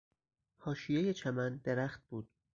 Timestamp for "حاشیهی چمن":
0.57-1.57